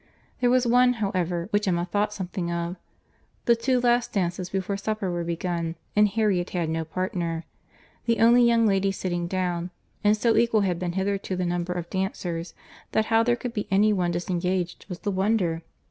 There 0.39 0.49
was 0.49 0.65
one, 0.65 0.93
however, 0.93 1.45
which 1.51 1.67
Emma 1.67 1.85
thought 1.85 2.11
something 2.11 2.49
of.—The 2.51 3.55
two 3.55 3.79
last 3.79 4.11
dances 4.13 4.49
before 4.49 4.75
supper 4.75 5.11
were 5.11 5.23
begun, 5.23 5.75
and 5.95 6.07
Harriet 6.07 6.49
had 6.49 6.69
no 6.71 6.83
partner;—the 6.85 8.19
only 8.19 8.41
young 8.43 8.65
lady 8.65 8.91
sitting 8.91 9.27
down;—and 9.27 10.17
so 10.17 10.35
equal 10.37 10.61
had 10.61 10.79
been 10.79 10.93
hitherto 10.93 11.35
the 11.35 11.45
number 11.45 11.73
of 11.73 11.87
dancers, 11.91 12.55
that 12.93 13.05
how 13.13 13.21
there 13.21 13.35
could 13.35 13.53
be 13.53 13.67
any 13.69 13.93
one 13.93 14.09
disengaged 14.09 14.87
was 14.89 15.01
the 15.01 15.11
wonder! 15.11 15.61